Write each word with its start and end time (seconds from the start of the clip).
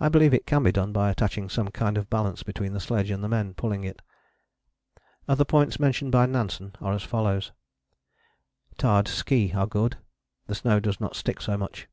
I 0.00 0.08
believe 0.08 0.32
it 0.32 0.46
can 0.46 0.62
be 0.62 0.72
done 0.72 0.90
by 0.90 1.10
attaching 1.10 1.50
some 1.50 1.68
kind 1.68 1.98
of 1.98 2.08
balance 2.08 2.42
between 2.42 2.72
the 2.72 2.80
sledge 2.80 3.10
and 3.10 3.22
the 3.22 3.28
men 3.28 3.52
pulling 3.52 3.84
it. 3.84 4.00
Other 5.28 5.44
points 5.44 5.78
mentioned 5.78 6.12
by 6.12 6.24
Nansen 6.24 6.74
are 6.80 6.94
as 6.94 7.02
follows: 7.02 7.52
Tarred 8.78 9.06
ski 9.06 9.52
are 9.54 9.66
good: 9.66 9.98
the 10.46 10.54
snow 10.54 10.80
does 10.80 10.98
not 10.98 11.14
stick 11.14 11.42
so 11.42 11.58
much. 11.58 11.88